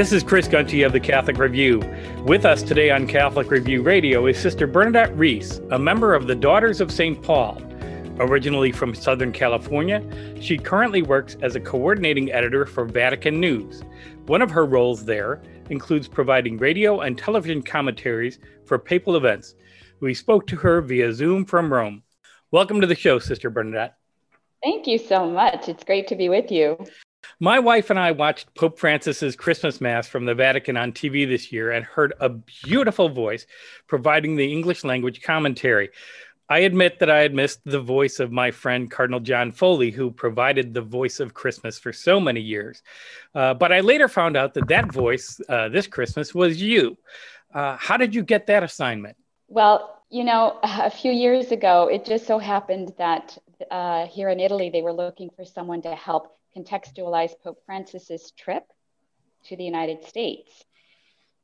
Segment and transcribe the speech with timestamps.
[0.00, 1.80] This is Chris Gunty of the Catholic Review.
[2.24, 6.34] With us today on Catholic Review Radio is Sister Bernadette Reis, a member of the
[6.34, 7.22] Daughters of St.
[7.22, 7.60] Paul.
[8.18, 10.02] Originally from Southern California,
[10.40, 13.82] she currently works as a coordinating editor for Vatican News.
[14.24, 19.54] One of her roles there includes providing radio and television commentaries for papal events.
[20.00, 22.04] We spoke to her via Zoom from Rome.
[22.52, 23.98] Welcome to the show, Sister Bernadette.
[24.62, 25.68] Thank you so much.
[25.68, 26.78] It's great to be with you.
[27.42, 31.50] My wife and I watched Pope Francis's Christmas Mass from the Vatican on TV this
[31.50, 33.46] year and heard a beautiful voice
[33.86, 35.88] providing the English language commentary.
[36.50, 40.10] I admit that I had missed the voice of my friend Cardinal John Foley, who
[40.10, 42.82] provided the voice of Christmas for so many years.
[43.34, 46.98] Uh, but I later found out that that voice uh, this Christmas was you.
[47.54, 49.16] Uh, how did you get that assignment?
[49.48, 53.38] Well, you know, a few years ago, it just so happened that
[53.70, 58.64] uh, here in Italy, they were looking for someone to help contextualize Pope Francis's trip
[59.44, 60.64] to the United States.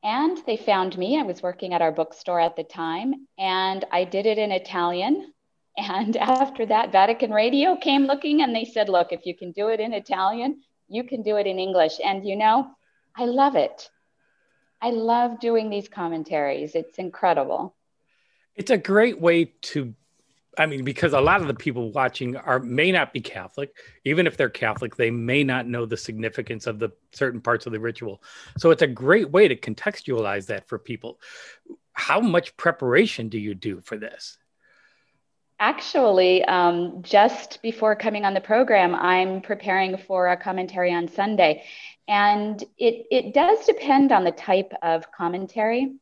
[0.03, 1.19] And they found me.
[1.19, 5.33] I was working at our bookstore at the time, and I did it in Italian.
[5.79, 9.69] And after that, Vatican Radio came looking and they said, Look, if you can do
[9.69, 12.01] it in Italian, you can do it in English.
[12.03, 12.71] And you know,
[13.15, 13.91] I love it.
[14.81, 16.75] I love doing these commentaries.
[16.75, 17.75] It's incredible.
[18.55, 19.95] It's a great way to
[20.59, 23.77] I mean, because a lot of the people watching are may not be Catholic.
[24.05, 27.73] Even if they're Catholic, they may not know the significance of the certain parts of
[27.73, 28.23] the ritual.
[28.59, 31.21] So it's a great way to contextualize that for people.
[31.93, 34.39] How much preparation do you do for this?
[35.59, 41.65] Actually, um, just before coming on the program, I'm preparing for a commentary on Sunday.
[42.09, 45.95] And it, it does depend on the type of commentary,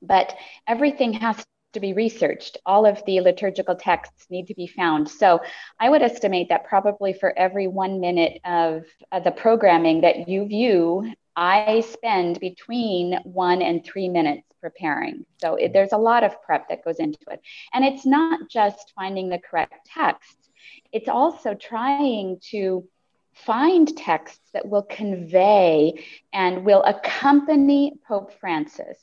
[0.00, 0.34] but
[0.66, 1.44] everything has
[1.78, 2.58] to be researched.
[2.66, 5.08] All of the liturgical texts need to be found.
[5.08, 5.40] So
[5.78, 8.84] I would estimate that probably for every one minute of,
[9.24, 15.24] the programming that you view, I spend between one and three minutes preparing.
[15.40, 15.72] So it, mm-hmm.
[15.72, 17.40] there's a lot of prep that goes into it.
[17.72, 20.50] And it's not just finding the correct text,
[20.92, 22.86] it's also trying to
[23.34, 28.98] find texts that will convey and will accompany Pope Francis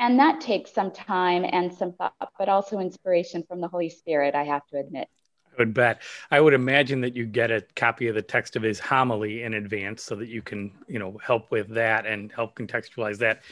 [0.00, 4.34] and that takes some time and some thought, but also inspiration from the Holy Spirit,
[4.34, 5.08] I have to admit.
[5.52, 6.00] I would bet.
[6.30, 9.52] I would imagine that you get a copy of the text of his homily in
[9.52, 13.42] advance so that you can, you know, help with that and help contextualize that.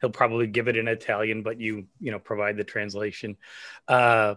[0.00, 3.38] He'll probably give it in Italian, but you, you know, provide the translation.
[3.88, 4.34] Uh,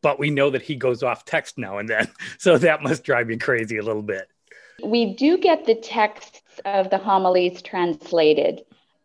[0.00, 2.08] but we know that he goes off text now and then.
[2.38, 4.26] So that must drive you crazy a little bit.
[4.82, 8.62] We do get the texts of the homilies translated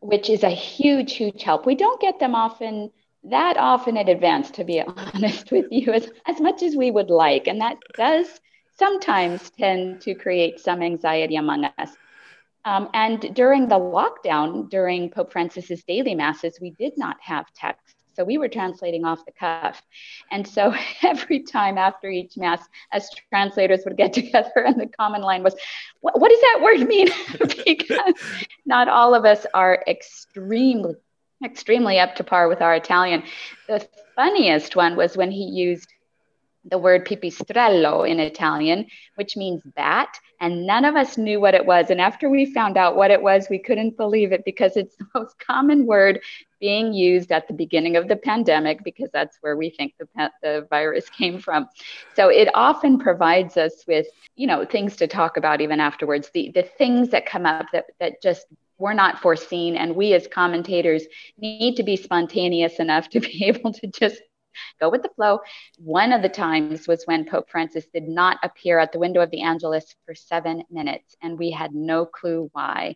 [0.07, 1.65] which is a huge, huge help.
[1.65, 2.91] We don't get them often
[3.29, 7.09] that often in advance, to be honest with you, as, as much as we would
[7.09, 7.47] like.
[7.47, 8.27] And that does
[8.77, 11.89] sometimes tend to create some anxiety among us.
[12.65, 17.94] Um, and during the lockdown, during Pope Francis's daily masses, we did not have text
[18.15, 19.81] so we were translating off the cuff.
[20.31, 22.61] And so every time after each mass,
[22.91, 25.55] as translators would get together, and the common line was,
[26.01, 27.09] what, what does that word mean?
[27.65, 28.13] because
[28.65, 30.95] not all of us are extremely,
[31.43, 33.23] extremely up to par with our Italian.
[33.67, 35.89] The funniest one was when he used
[36.69, 40.19] the word pipistrello in Italian, which means bat.
[40.41, 41.89] And none of us knew what it was.
[41.89, 45.07] And after we found out what it was, we couldn't believe it because it's the
[45.13, 46.21] most common word
[46.59, 50.67] being used at the beginning of the pandemic because that's where we think the, the
[50.69, 51.67] virus came from.
[52.15, 56.29] So it often provides us with, you know, things to talk about even afterwards.
[56.33, 58.45] The, the things that come up that, that just
[58.77, 59.75] were not foreseen.
[59.75, 61.03] And we as commentators
[61.37, 64.21] need to be spontaneous enough to be able to just
[64.79, 65.39] go with the flow.
[65.77, 69.31] One of the times was when Pope Francis did not appear at the window of
[69.31, 72.95] the Angelus for seven minutes, and we had no clue why.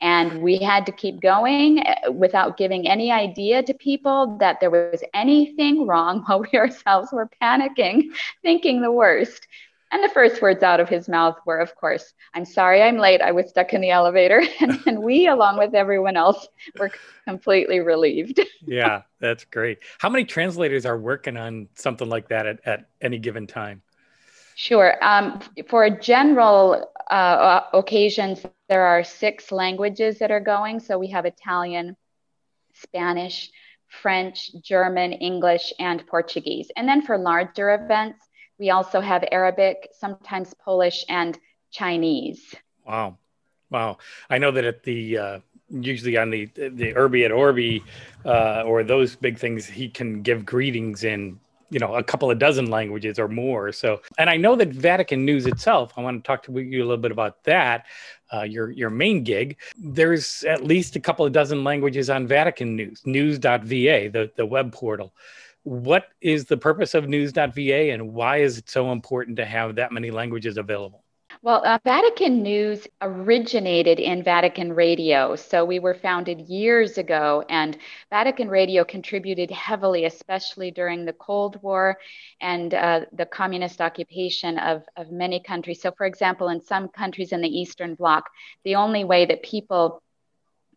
[0.00, 4.70] And we had to keep going eh, without giving any idea to people that there
[4.70, 8.08] was anything wrong while we ourselves were panicking,
[8.42, 9.46] thinking the worst.
[9.92, 13.20] And the first words out of his mouth were, of course, I'm sorry I'm late.
[13.20, 14.42] I was stuck in the elevator.
[14.60, 16.48] And, and we, along with everyone else,
[16.78, 16.90] were
[17.26, 18.40] completely relieved.
[18.66, 19.80] yeah, that's great.
[19.98, 23.82] How many translators are working on something like that at, at any given time?
[24.54, 24.96] Sure.
[25.02, 30.80] Um, for general uh, occasions, there are six languages that are going.
[30.80, 31.96] So we have Italian,
[32.74, 33.50] Spanish,
[33.88, 36.70] French, German, English, and Portuguese.
[36.76, 38.24] And then for larger events,
[38.62, 41.36] we also have Arabic, sometimes Polish, and
[41.72, 42.54] Chinese.
[42.86, 43.18] Wow.
[43.70, 43.98] Wow.
[44.30, 45.38] I know that at the uh,
[45.68, 47.82] usually on the the Urbi et Orbi
[48.24, 52.38] uh, or those big things, he can give greetings in you know a couple of
[52.38, 53.72] dozen languages or more.
[53.72, 55.94] So, and I know that Vatican News itself.
[55.96, 57.86] I want to talk to you a little bit about that.
[58.32, 59.56] Uh, your your main gig.
[59.76, 64.72] There's at least a couple of dozen languages on Vatican News, news.va, the the web
[64.72, 65.12] portal.
[65.64, 69.92] What is the purpose of news.va and why is it so important to have that
[69.92, 71.04] many languages available?
[71.40, 75.34] Well, uh, Vatican News originated in Vatican Radio.
[75.34, 77.76] So we were founded years ago, and
[78.10, 81.98] Vatican Radio contributed heavily, especially during the Cold War
[82.40, 85.80] and uh, the communist occupation of, of many countries.
[85.80, 88.28] So, for example, in some countries in the Eastern Bloc,
[88.64, 90.02] the only way that people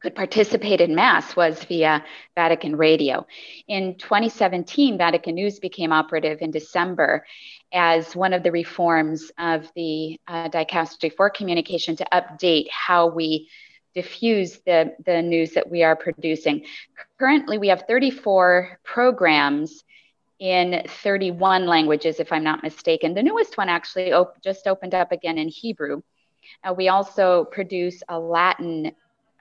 [0.02, 2.04] could participate in Mass was via
[2.36, 3.26] Vatican Radio.
[3.68, 7.26] In 2017, Vatican News became operative in December,
[7.74, 13.50] as one of the reforms of the uh, dicastery for communication to update how we
[13.94, 16.66] diffuse the, the news that we are producing.
[17.18, 19.84] Currently, we have 34 programs
[20.40, 23.14] in 31 languages, if I'm not mistaken.
[23.14, 26.02] The newest one actually op- just opened up again in Hebrew.
[26.64, 28.92] Uh, we also produce a Latin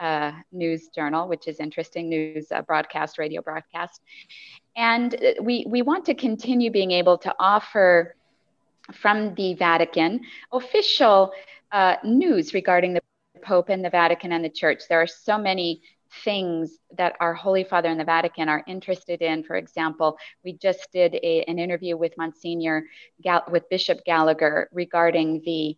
[0.04, 4.02] uh, news journal, which is interesting news uh, broadcast, radio broadcast.
[4.76, 8.14] And uh, we, we want to continue being able to offer
[8.92, 10.20] from the Vatican
[10.52, 11.32] official
[11.72, 13.00] uh, news regarding the
[13.42, 14.82] Pope and the Vatican and the Church.
[14.88, 15.80] There are so many
[16.22, 19.42] things that our Holy Father and the Vatican are interested in.
[19.42, 22.84] For example, we just did a, an interview with Monsignor,
[23.22, 25.76] Gal- with Bishop Gallagher regarding the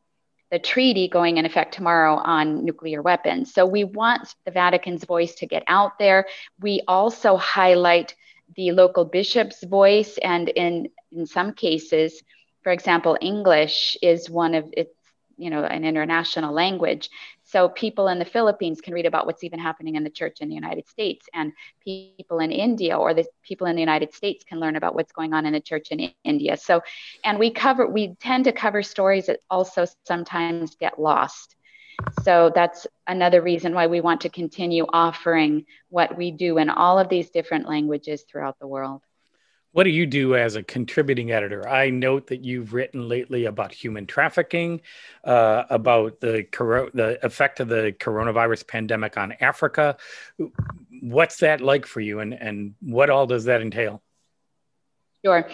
[0.51, 3.53] the treaty going in effect tomorrow on nuclear weapons.
[3.53, 6.27] So we want the Vatican's voice to get out there.
[6.61, 8.15] We also highlight
[8.55, 12.23] the local bishop's voice, and in in some cases,
[12.63, 14.95] for example, English is one of it's
[15.37, 17.11] you know an international language.
[17.57, 20.51] So people in the Philippines can read about what's even happening in the church in
[20.51, 21.55] the United States, and
[21.87, 25.33] people in India or the people in the United States can learn about what's going
[25.33, 26.59] on in the church in India.
[26.59, 26.83] So,
[27.25, 31.57] and we cover we tend to cover stories that also sometimes get lost.
[32.25, 36.99] So that's another reason why we want to continue offering what we do in all
[36.99, 39.01] of these different languages throughout the world.
[39.77, 41.69] What do you do as a contributing editor?
[41.69, 44.81] I note that you've written lately about human trafficking,
[45.23, 46.47] uh, about the
[46.95, 49.99] the effect of the coronavirus pandemic on Africa.
[51.03, 54.03] What's that like for you, and and what all does that entail?
[55.23, 55.47] Sure.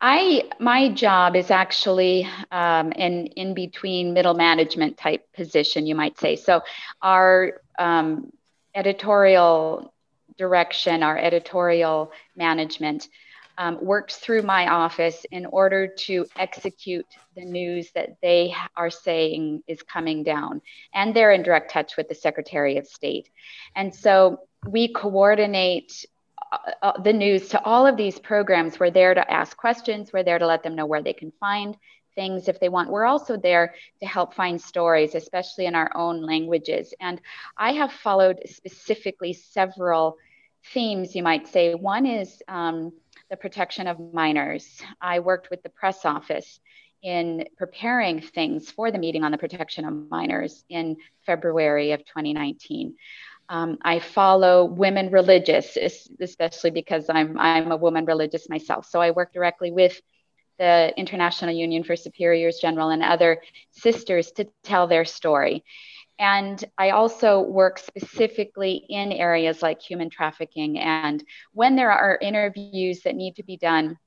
[0.00, 6.16] I my job is actually um, in in between middle management type position, you might
[6.16, 6.36] say.
[6.36, 6.62] So
[7.02, 8.30] our um,
[8.72, 9.92] editorial
[10.38, 13.08] direction, our editorial management
[13.58, 17.06] um, works through my office in order to execute
[17.36, 20.60] the news that they are saying is coming down.
[20.92, 23.28] And they're in direct touch with the Secretary of State.
[23.76, 26.04] And so we coordinate
[26.52, 28.78] uh, uh, the news to all of these programs.
[28.78, 31.76] We're there to ask questions, we're there to let them know where they can find
[32.14, 32.90] things if they want.
[32.90, 36.94] We're also there to help find stories, especially in our own languages.
[37.00, 37.20] And
[37.56, 40.16] I have followed specifically several
[40.72, 41.74] themes, you might say.
[41.74, 42.92] One is um,
[43.30, 44.80] the protection of minors.
[45.00, 46.60] I worked with the press office
[47.02, 52.94] in preparing things for the meeting on the protection of minors in February of 2019.
[53.50, 55.76] Um, I follow women religious,
[56.20, 58.86] especially because I'm, I'm a woman religious myself.
[58.86, 60.00] So I work directly with
[60.58, 65.64] the International Union for Superiors General and other sisters to tell their story.
[66.18, 70.78] And I also work specifically in areas like human trafficking.
[70.78, 73.98] And when there are interviews that need to be done,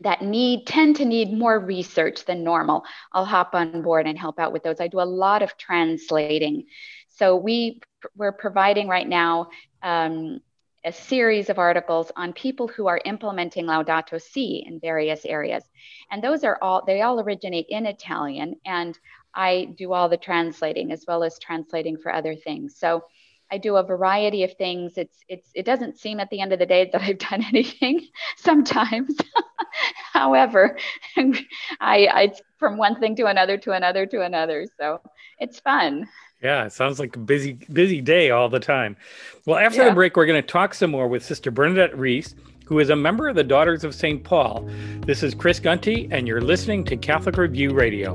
[0.00, 4.40] that need tend to need more research than normal, I'll hop on board and help
[4.40, 4.80] out with those.
[4.80, 6.64] I do a lot of translating.
[7.08, 7.80] So we
[8.16, 9.48] we're providing right now
[9.82, 10.40] um,
[10.84, 15.64] a series of articles on people who are implementing Laudato Si in various areas.
[16.10, 18.56] And those are all, they all originate in Italian.
[18.66, 18.98] And
[19.34, 22.76] I do all the translating as well as translating for other things.
[22.76, 23.04] So
[23.50, 24.96] I do a variety of things.
[24.96, 28.06] It's it's it doesn't seem at the end of the day that I've done anything
[28.36, 29.16] sometimes.
[30.12, 30.76] However,
[31.16, 31.36] I
[31.80, 34.66] I from one thing to another to another to another.
[34.78, 35.00] So
[35.38, 36.08] it's fun.
[36.42, 38.96] Yeah, it sounds like a busy busy day all the time.
[39.46, 39.90] Well, after yeah.
[39.90, 42.34] the break, we're going to talk some more with Sister Bernadette Reis
[42.66, 44.24] who is a member of the Daughters of St.
[44.24, 44.66] Paul.
[45.00, 48.14] This is Chris Gunty, and you're listening to Catholic Review Radio.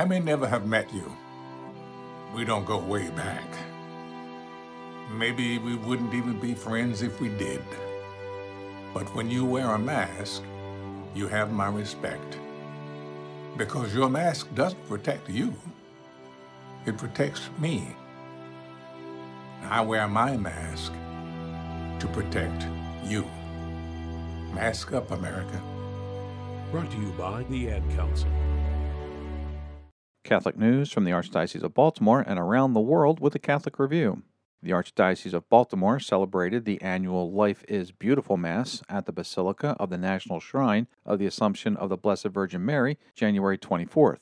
[0.00, 1.12] I may never have met you.
[2.32, 3.48] We don't go way back.
[5.10, 7.64] Maybe we wouldn't even be friends if we did.
[8.94, 10.44] But when you wear a mask,
[11.16, 12.38] you have my respect.
[13.56, 15.52] Because your mask doesn't protect you,
[16.86, 17.96] it protects me.
[19.64, 20.92] I wear my mask
[21.98, 22.68] to protect
[23.02, 23.24] you.
[24.54, 25.60] Mask up, America.
[26.70, 28.30] Brought to you by the Ad Council.
[30.28, 34.24] Catholic news from the Archdiocese of Baltimore and around the world with the Catholic Review.
[34.62, 39.88] The Archdiocese of Baltimore celebrated the annual Life is Beautiful Mass at the Basilica of
[39.88, 44.18] the National Shrine of the Assumption of the Blessed Virgin Mary, January 24th.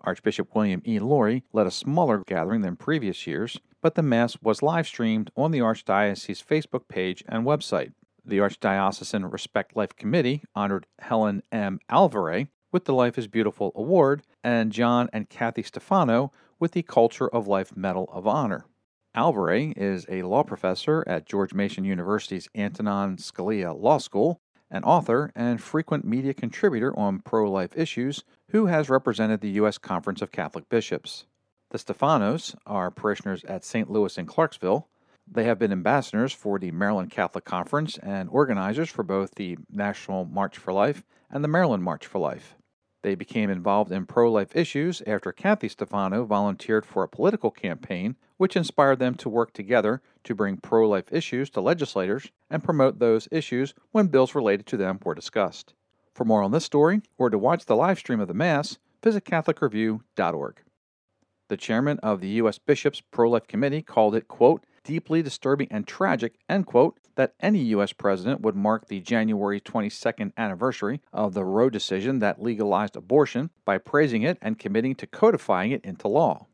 [0.00, 0.98] Archbishop William E.
[0.98, 5.52] Lori led a smaller gathering than previous years, but the Mass was live streamed on
[5.52, 7.92] the Archdiocese Facebook page and website.
[8.24, 11.78] The Archdiocesan Respect Life Committee honored Helen M.
[11.88, 17.26] Alvarez with the Life is Beautiful Award, and John and Kathy Stefano with the Culture
[17.26, 18.66] of Life Medal of Honor.
[19.14, 25.32] Alvarez is a law professor at George Mason University's Antonin Scalia Law School, an author
[25.34, 29.78] and frequent media contributor on pro life issues who has represented the U.S.
[29.78, 31.24] Conference of Catholic Bishops.
[31.70, 33.90] The Stefanos are parishioners at St.
[33.90, 34.86] Louis and Clarksville.
[35.26, 40.26] They have been ambassadors for the Maryland Catholic Conference and organizers for both the National
[40.26, 42.55] March for Life and the Maryland March for Life.
[43.06, 48.16] They became involved in pro life issues after Kathy Stefano volunteered for a political campaign,
[48.36, 52.98] which inspired them to work together to bring pro life issues to legislators and promote
[52.98, 55.72] those issues when bills related to them were discussed.
[56.14, 59.24] For more on this story, or to watch the live stream of the Mass, visit
[59.24, 60.62] CatholicReview.org.
[61.46, 62.58] The chairman of the U.S.
[62.58, 67.58] Bishops Pro Life Committee called it, quote, deeply disturbing and tragic, end quote, that any
[67.74, 67.92] U.S.
[67.92, 73.78] president would mark the January 22nd anniversary of the Roe decision that legalized abortion by
[73.78, 76.46] praising it and committing to codifying it into law.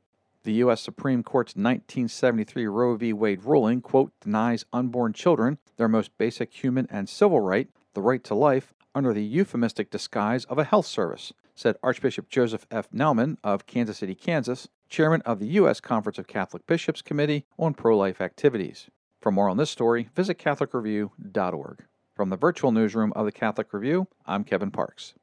[0.45, 0.81] The U.S.
[0.81, 3.13] Supreme Court's 1973 Roe v.
[3.13, 8.25] Wade ruling, quote, denies unborn children their most basic human and civil right, the right
[8.25, 12.89] to life, under the euphemistic disguise of a health service, said Archbishop Joseph F.
[12.91, 15.81] Naumann of Kansas City, Kansas, chairman of the U.S.
[15.81, 18.89] Conference of Catholic Bishops Committee on Pro Life Activities.
[19.21, 21.85] For more on this story, visit CatholicReview.org.
[22.15, 25.15] From the virtual newsroom of the Catholic Review, I'm Kevin Parks.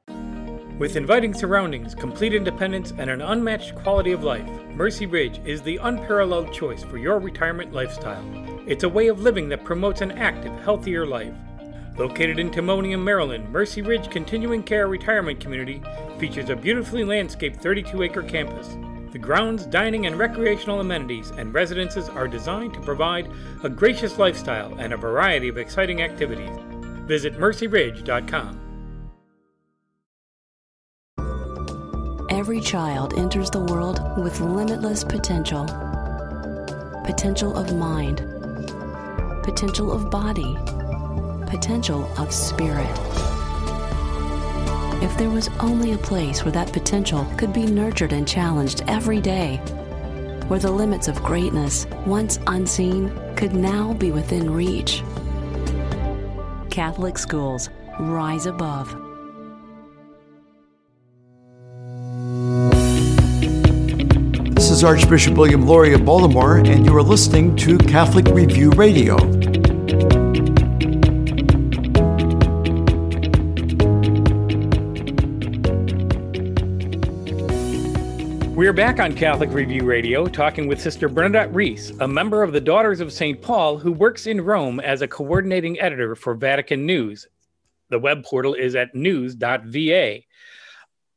[0.79, 5.75] With inviting surroundings, complete independence, and an unmatched quality of life, Mercy Ridge is the
[5.75, 8.23] unparalleled choice for your retirement lifestyle.
[8.65, 11.33] It's a way of living that promotes an active, healthier life.
[11.99, 15.83] Located in Timonium, Maryland, Mercy Ridge Continuing Care Retirement Community
[16.17, 18.77] features a beautifully landscaped 32 acre campus
[19.11, 23.29] the grounds, dining, and recreational amenities and residences are designed to provide
[23.63, 26.55] a gracious lifestyle and a variety of exciting activities.
[27.05, 28.67] Visit mercyridge.com.
[32.29, 35.65] Every child enters the world with limitless potential
[37.03, 38.19] potential of mind,
[39.43, 40.55] potential of body,
[41.49, 42.89] potential of spirit.
[45.01, 49.21] If there was only a place where that potential could be nurtured and challenged every
[49.21, 49.57] day,
[50.47, 55.03] where the limits of greatness, once unseen, could now be within reach.
[56.69, 58.89] Catholic schools rise above.
[64.55, 69.38] This is Archbishop William Lori of Baltimore, and you are listening to Catholic Review Radio.
[78.69, 82.61] We're back on Catholic Review Radio talking with Sister Bernadette Reis, a member of the
[82.61, 83.41] Daughters of St.
[83.41, 87.27] Paul who works in Rome as a coordinating editor for Vatican News.
[87.89, 90.19] The web portal is at news.va.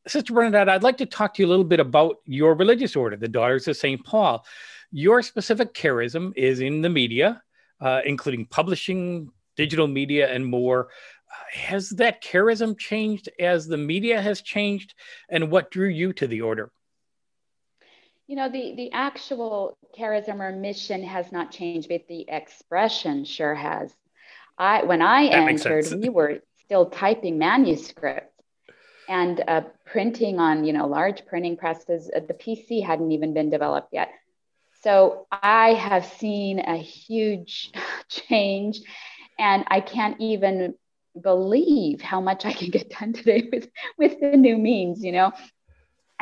[0.07, 3.17] Sister Bernadette, I'd like to talk to you a little bit about your religious order,
[3.17, 4.03] the Daughters of St.
[4.03, 4.47] Paul.
[4.91, 7.43] Your specific charism is in the media,
[7.83, 10.89] uh, including publishing, digital media, and more.
[11.31, 14.95] Uh, has that charism changed as the media has changed?
[15.29, 16.73] And what drew you to the order?
[18.33, 23.55] You know, the, the actual charism or mission has not changed, but the expression sure
[23.55, 23.95] has.
[24.57, 28.33] I when I that entered, we were still typing manuscripts
[29.07, 32.11] and uh, printing on you know large printing presses.
[32.17, 34.09] Uh, the pc hadn't even been developed yet.
[34.81, 37.71] So i have seen a huge
[38.09, 38.81] change
[39.39, 40.73] and i can't even
[41.21, 45.33] believe how much i can get done today with with the new means you know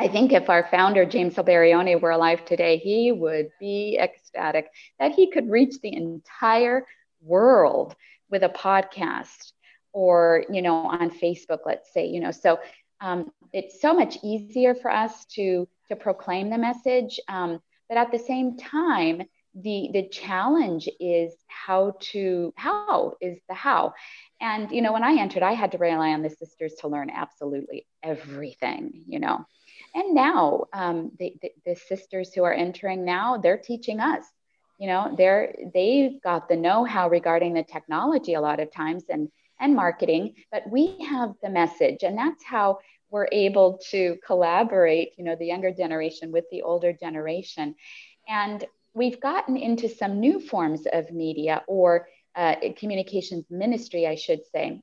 [0.01, 5.11] i think if our founder james alberione were alive today he would be ecstatic that
[5.13, 6.85] he could reach the entire
[7.21, 7.95] world
[8.29, 9.51] with a podcast
[9.93, 12.31] or you know on facebook let's say you know.
[12.31, 12.59] So
[13.01, 18.11] um, it's so much easier for us to to proclaim the message um, but at
[18.11, 19.23] the same time
[19.55, 23.93] the the challenge is how to how is the how?
[24.39, 27.09] And you know when i entered i had to rely on the sisters to learn
[27.09, 29.45] absolutely everything you know
[29.93, 34.23] and now um, the, the, the sisters who are entering now they're teaching us
[34.79, 39.29] you know they're they've got the know-how regarding the technology a lot of times and
[39.61, 42.03] and marketing, but we have the message.
[42.03, 42.79] And that's how
[43.11, 47.75] we're able to collaborate, you know, the younger generation with the older generation.
[48.27, 54.41] And we've gotten into some new forms of media or uh, communications ministry, I should
[54.51, 54.81] say.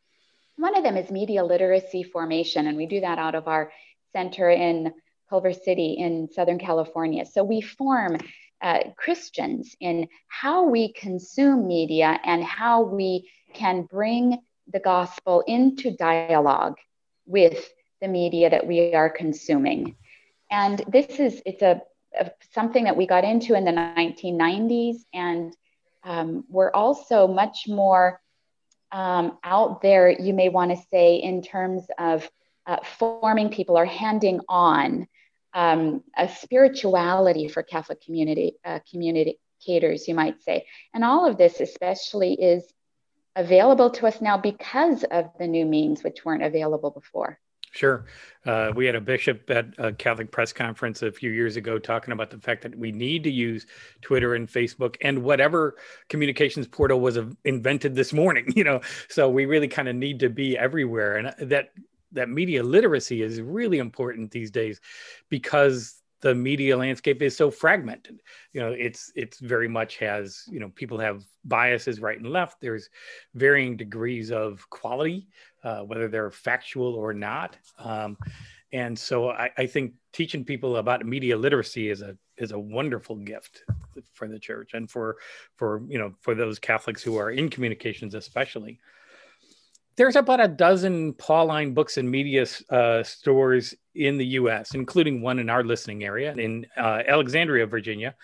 [0.56, 3.72] One of them is media literacy formation, and we do that out of our
[4.12, 4.92] center in
[5.28, 7.24] Culver City in Southern California.
[7.26, 8.18] So we form
[8.60, 14.38] uh, Christians in how we consume media and how we can bring
[14.72, 16.76] the gospel into dialogue
[17.26, 17.68] with
[18.00, 19.96] the media that we are consuming.
[20.50, 21.82] And this is, it's a,
[22.18, 24.96] a something that we got into in the 1990s.
[25.12, 25.54] And
[26.04, 28.20] um, we're also much more
[28.90, 32.28] um, out there, you may want to say, in terms of
[32.68, 35.08] uh, forming people or handing on
[35.54, 40.66] um, a spirituality for Catholic community uh, communicators, you might say.
[40.94, 42.62] And all of this, especially, is
[43.34, 47.40] available to us now because of the new means which weren't available before.
[47.70, 48.06] Sure.
[48.46, 52.12] Uh, we had a bishop at a Catholic press conference a few years ago talking
[52.12, 53.66] about the fact that we need to use
[54.00, 55.76] Twitter and Facebook and whatever
[56.08, 58.80] communications portal was invented this morning, you know.
[59.08, 61.16] So we really kind of need to be everywhere.
[61.16, 61.70] And that
[62.12, 64.80] that media literacy is really important these days
[65.28, 68.20] because the media landscape is so fragmented.
[68.52, 72.60] You know it's it's very much has you know people have biases right and left.
[72.60, 72.88] There's
[73.34, 75.28] varying degrees of quality
[75.64, 77.56] uh, whether they're factual or not.
[77.78, 78.16] Um,
[78.72, 83.16] and so I, I, think teaching people about media literacy is a is a wonderful
[83.16, 83.64] gift
[84.12, 85.16] for the church and for
[85.56, 88.78] for you know for those catholics who are in communications especially
[89.98, 95.40] there's about a dozen Pauline books and media uh, stores in the US, including one
[95.40, 98.14] in our listening area in uh, Alexandria, Virginia.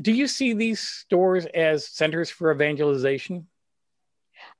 [0.00, 3.46] Do you see these stores as centers for evangelization?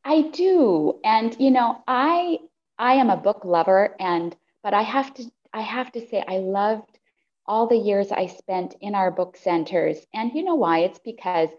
[0.03, 0.99] I do.
[1.05, 2.39] And you know, I
[2.79, 6.39] I am a book lover and but I have to I have to say I
[6.39, 6.99] loved
[7.47, 9.99] all the years I spent in our book centers.
[10.15, 10.81] And you know why?
[10.81, 11.51] It's because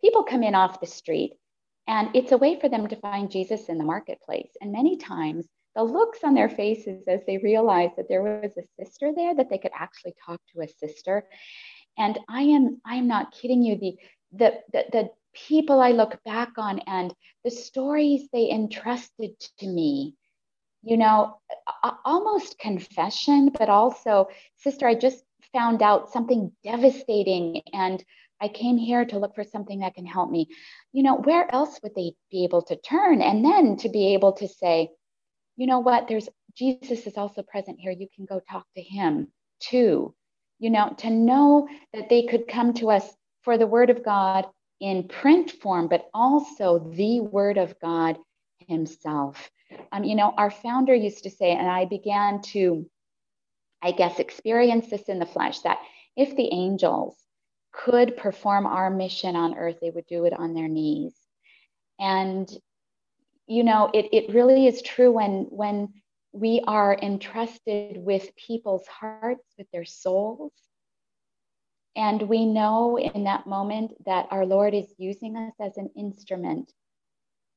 [0.00, 1.34] people come in off the street
[1.86, 4.50] and it's a way for them to find Jesus in the marketplace.
[4.60, 8.82] And many times, the looks on their faces as they realize that there was a
[8.84, 11.26] sister there, that they could actually talk to a sister.
[11.98, 13.76] And I am, I am not kidding you.
[13.76, 13.96] The,
[14.32, 20.14] the, the, the people I look back on and the stories they entrusted to me,
[20.82, 21.38] you know,
[22.04, 28.04] almost confession, but also, sister, I just found out something devastating and
[28.40, 30.48] I came here to look for something that can help me.
[30.92, 33.22] You know, where else would they be able to turn?
[33.22, 34.90] And then to be able to say,
[35.56, 37.92] you know what, there's Jesus is also present here.
[37.92, 39.28] You can go talk to him
[39.60, 40.14] too.
[40.58, 43.08] You know, to know that they could come to us
[43.42, 44.46] for the word of God
[44.80, 48.18] in print form, but also the word of God
[48.68, 49.50] himself.
[49.92, 52.88] Um, you know, our founder used to say, and I began to,
[53.82, 55.78] I guess, experience this in the flesh, that
[56.16, 57.16] if the angels
[57.74, 61.14] could perform our mission on earth, they would do it on their knees.
[61.98, 62.48] And,
[63.46, 65.92] you know, it, it really is true when, when
[66.32, 70.52] we are entrusted with people's hearts, with their souls.
[71.96, 76.72] And we know in that moment that our Lord is using us as an instrument.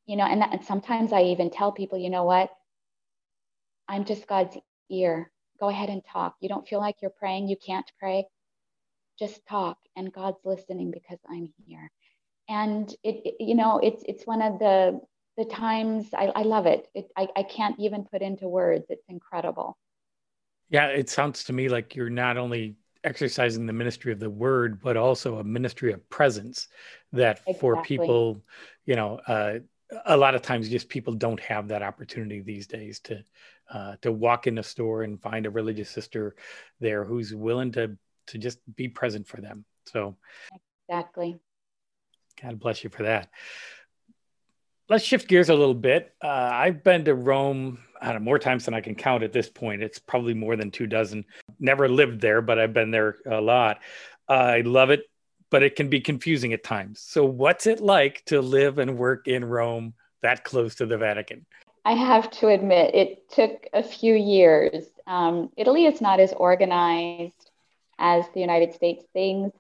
[0.06, 2.50] You know, and, that, and sometimes I even tell people, you know what?
[3.88, 4.58] I'm just God's
[4.90, 5.32] ear.
[5.60, 6.36] go ahead and talk.
[6.40, 8.26] You don't feel like you're praying, you can't pray.
[9.20, 11.92] Just talk, and God's listening because I'm here.
[12.50, 15.00] And it, it you know, it's it's one of the
[15.38, 16.88] the times I, I love it.
[16.96, 18.86] it I, I can't even put into words.
[18.90, 19.78] It's incredible.
[20.70, 24.82] Yeah, it sounds to me like you're not only exercising the ministry of the word,
[24.82, 26.68] but also a ministry of presence
[27.14, 27.54] that exactly.
[27.54, 28.44] for people,
[28.86, 29.60] you know, uh,
[30.06, 33.24] a lot of times just people don't have that opportunity these days to
[33.72, 36.36] uh, to walk in a store and find a religious sister
[36.80, 39.66] there who's willing to to just be present for them.
[39.86, 40.16] So
[40.88, 41.40] exactly.
[42.42, 43.30] God bless you for that.
[44.90, 46.14] Let's shift gears a little bit.
[46.24, 49.34] Uh, I've been to Rome I don't know, more times than I can count at
[49.34, 49.84] this point.
[49.84, 51.26] It's probably more than two dozen.
[51.60, 53.80] Never lived there, but I've been there a lot.
[54.28, 55.04] I love it,
[55.50, 57.02] but it can be confusing at times.
[57.02, 61.46] So, what's it like to live and work in Rome that close to the Vatican?
[61.86, 64.86] I have to admit, it took a few years.
[65.06, 67.47] Um, Italy is not as organized
[68.00, 69.04] as the United States.
[69.14, 69.52] Things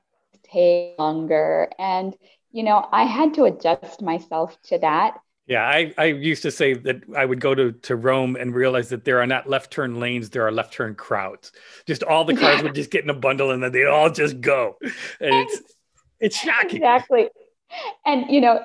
[0.43, 1.69] take longer.
[1.77, 2.15] And,
[2.51, 5.19] you know, I had to adjust myself to that.
[5.45, 8.89] Yeah, I, I used to say that I would go to, to Rome and realize
[8.89, 11.53] that there are not left turn lanes, there are left turn crowds.
[11.85, 14.41] Just all the cars would just get in a bundle and then they all just
[14.41, 14.75] go.
[14.81, 14.93] And
[15.47, 15.61] it's
[16.19, 16.77] it's shocking.
[16.77, 17.29] Exactly
[18.05, 18.59] and you know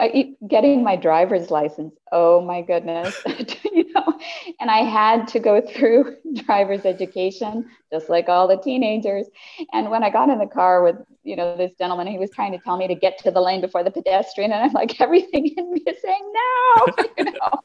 [0.49, 3.21] getting my driver's license oh my goodness
[3.73, 4.19] you know
[4.61, 9.27] and i had to go through driver's education just like all the teenagers.
[9.73, 12.53] And when i got in the car with you know this gentleman he was trying
[12.53, 15.47] to tell me to get to the lane before the pedestrian and i'm like everything
[15.57, 16.87] in me is saying no
[17.19, 17.61] you know.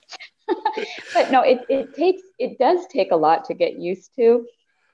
[1.13, 4.45] But no it, it takes it does take a lot to get used to.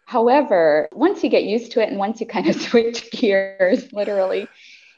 [0.06, 4.48] However once you get used to it and once you kind of switch gears literally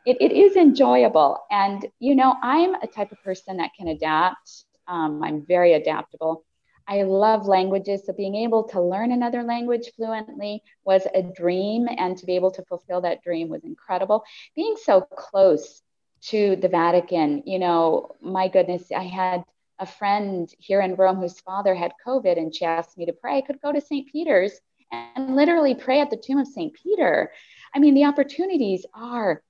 [0.06, 1.40] it, it is enjoyable.
[1.50, 4.66] And, you know, I'm a type of person that can adapt.
[4.88, 6.44] Um, I'm very adaptable.
[6.88, 8.04] I love languages.
[8.06, 11.88] So being able to learn another language fluently was a dream.
[11.98, 14.24] And to be able to fulfill that dream was incredible.
[14.56, 15.82] Being so close
[16.26, 19.44] to the Vatican, you know, my goodness, I had
[19.80, 23.38] a friend here in Rome whose father had COVID and she asked me to pray.
[23.38, 24.08] I could go to St.
[24.12, 24.54] Peter's
[24.92, 26.74] and literally pray at the tomb of St.
[26.74, 27.32] Peter.
[27.74, 29.42] I mean, the opportunities are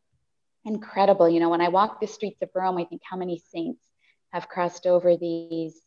[0.66, 1.30] incredible.
[1.30, 3.82] You know, when I walk the streets of Rome, I think how many saints
[4.34, 5.80] have crossed over these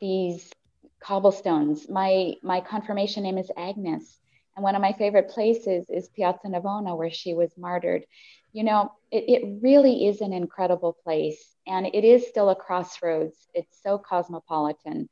[0.00, 0.52] these
[1.00, 1.88] cobblestones.
[1.88, 4.18] My my confirmation name is Agnes,
[4.56, 8.04] and one of my favorite places is Piazza Navona, where she was martyred.
[8.52, 13.36] You know, it, it really is an incredible place, and it is still a crossroads.
[13.54, 15.08] It's so cosmopolitan,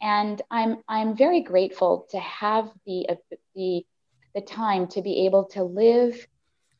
[0.00, 3.06] and I'm I'm very grateful to have the
[3.54, 3.84] the
[4.34, 6.26] the time to be able to live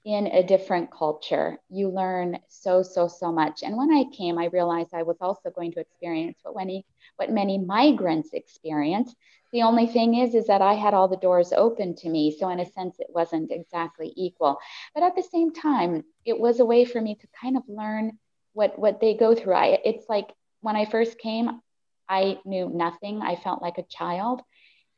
[0.04, 1.58] in a different culture.
[1.70, 3.62] You learn so, so, so much.
[3.62, 6.84] And when I came, I realized I was also going to experience what many,
[7.16, 9.14] what many migrants experience.
[9.52, 12.36] The only thing is, is that I had all the doors open to me.
[12.36, 14.58] So in a sense, it wasn't exactly equal.
[14.94, 18.18] But at the same time, it was a way for me to kind of learn
[18.54, 19.54] what, what they go through.
[19.54, 20.28] I, it's like
[20.62, 21.60] when I first came,
[22.08, 23.22] I knew nothing.
[23.22, 24.42] I felt like a child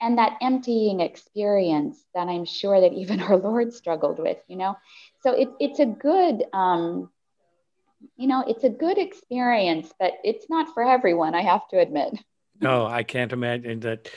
[0.05, 4.77] and that emptying experience that I'm sure that even our Lord struggled with, you know.
[5.23, 7.11] So it, it's a good, um,
[8.17, 11.35] you know, it's a good experience, but it's not for everyone.
[11.35, 12.19] I have to admit.
[12.61, 14.11] No, I can't imagine that.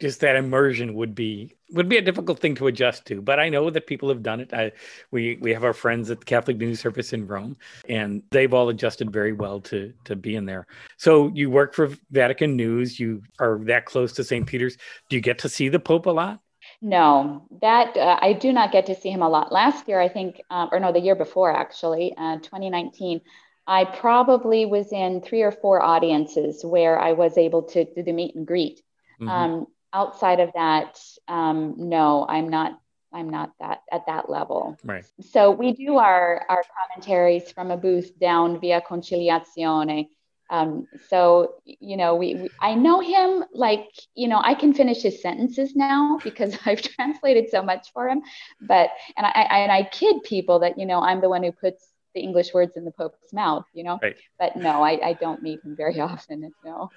[0.00, 3.20] Just that immersion would be would be a difficult thing to adjust to.
[3.20, 4.52] But I know that people have done it.
[4.54, 4.72] I,
[5.10, 7.56] we we have our friends at the Catholic News Service in Rome,
[7.88, 10.66] and they've all adjusted very well to to being there.
[10.96, 12.98] So you work for Vatican News.
[12.98, 14.46] You are that close to St.
[14.46, 14.76] Peter's.
[15.08, 16.40] Do you get to see the Pope a lot?
[16.80, 19.52] No, that uh, I do not get to see him a lot.
[19.52, 23.20] Last year, I think, um, or no, the year before, actually, uh, 2019.
[23.66, 28.12] I probably was in three or four audiences where I was able to do the
[28.12, 28.80] meet and greet.
[29.20, 29.28] Mm-hmm.
[29.28, 32.78] Um, outside of that, um, no, I'm not.
[33.10, 34.76] I'm not that at that level.
[34.84, 35.04] Right.
[35.20, 40.08] So we do our our commentaries from a booth down via Conciliazione.
[40.50, 45.02] Um, so you know, we, we, I know him like you know I can finish
[45.02, 48.22] his sentences now because I've translated so much for him.
[48.60, 51.52] But and I, I and I kid people that you know I'm the one who
[51.52, 53.64] puts the English words in the Pope's mouth.
[53.72, 53.98] You know.
[54.02, 54.16] Right.
[54.38, 56.52] But no, I, I don't meet him very often.
[56.62, 56.90] No.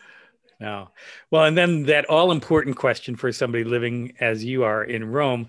[0.62, 0.90] No.
[1.32, 5.48] Well, and then that all important question for somebody living as you are in Rome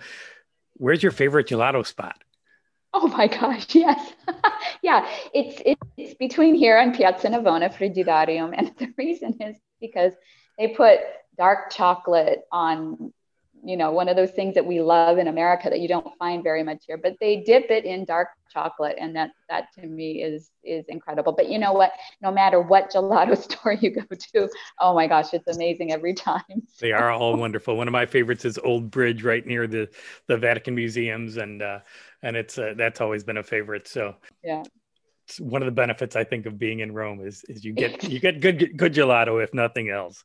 [0.83, 2.23] where's your favorite gelato spot?
[2.95, 4.13] Oh my gosh, yes.
[4.83, 5.63] yeah, it's,
[5.97, 8.55] it's between here and Piazza Navona Frigidarium.
[8.57, 10.13] And the reason is because
[10.59, 11.01] they put
[11.37, 13.13] dark chocolate on
[13.65, 16.43] you know, one of those things that we love in America that you don't find
[16.43, 16.97] very much here.
[16.97, 21.33] But they dip it in dark chocolate, and that that to me is is incredible.
[21.33, 21.93] But you know what?
[22.21, 24.03] No matter what gelato store you go
[24.35, 24.49] to,
[24.81, 26.43] oh my gosh, it's amazing every time.
[26.81, 27.77] they are all wonderful.
[27.77, 29.89] One of my favorites is Old Bridge, right near the
[30.27, 31.81] the Vatican museums, and uh,
[32.23, 33.87] and it's uh, that's always been a favorite.
[33.87, 34.63] So yeah.
[35.29, 38.03] It's one of the benefits I think of being in Rome is is you get
[38.11, 40.25] you get good good gelato if nothing else.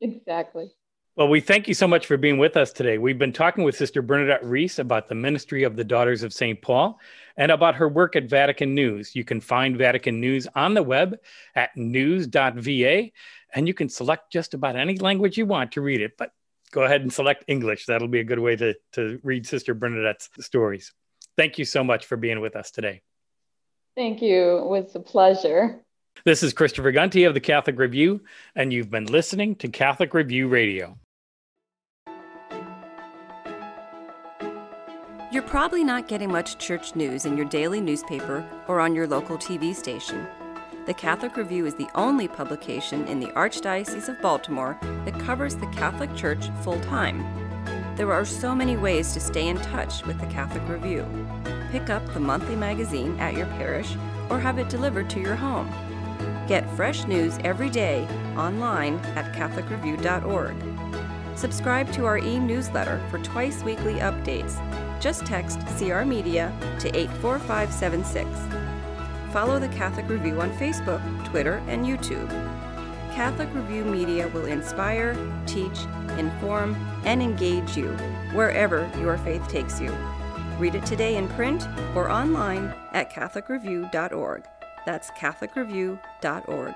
[0.00, 0.70] Exactly.
[1.14, 2.96] Well, we thank you so much for being with us today.
[2.96, 6.62] We've been talking with Sister Bernadette Reis about the ministry of the Daughters of St.
[6.62, 6.98] Paul
[7.36, 9.14] and about her work at Vatican News.
[9.14, 11.18] You can find Vatican News on the web
[11.54, 13.10] at news.va,
[13.54, 16.12] and you can select just about any language you want to read it.
[16.16, 16.30] But
[16.70, 17.84] go ahead and select English.
[17.84, 20.94] That'll be a good way to, to read Sister Bernadette's stories.
[21.36, 23.02] Thank you so much for being with us today.
[23.94, 24.56] Thank you.
[24.56, 25.84] It was a pleasure.
[26.24, 28.20] This is Christopher Gunty of the Catholic Review,
[28.54, 30.96] and you've been listening to Catholic Review Radio.
[35.32, 39.36] You're probably not getting much church news in your daily newspaper or on your local
[39.36, 40.28] TV station.
[40.86, 45.66] The Catholic Review is the only publication in the Archdiocese of Baltimore that covers the
[45.68, 47.24] Catholic Church full time.
[47.96, 51.04] There are so many ways to stay in touch with the Catholic Review.
[51.72, 53.96] Pick up the monthly magazine at your parish
[54.30, 55.68] or have it delivered to your home.
[56.52, 60.54] Get fresh news every day online at CatholicReview.org.
[61.34, 64.60] Subscribe to our e newsletter for twice weekly updates.
[65.00, 68.28] Just text CR Media to 84576.
[69.32, 72.28] Follow the Catholic Review on Facebook, Twitter, and YouTube.
[73.14, 75.86] Catholic Review Media will inspire, teach,
[76.18, 76.74] inform,
[77.06, 77.88] and engage you
[78.34, 79.90] wherever your faith takes you.
[80.58, 84.44] Read it today in print or online at CatholicReview.org.
[84.84, 86.74] That's CatholicReview.org.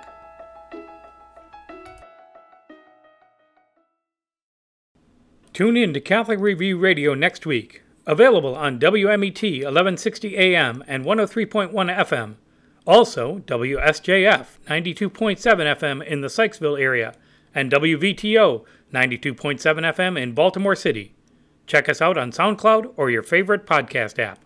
[5.53, 7.83] Tune in to Catholic Review Radio next week.
[8.07, 12.35] Available on WMET 1160 AM and 103.1 FM.
[12.87, 15.09] Also, WSJF 92.7
[15.77, 17.15] FM in the Sykesville area
[17.55, 21.15] and WVTO 92.7 FM in Baltimore City.
[21.67, 24.46] Check us out on SoundCloud or your favorite podcast app.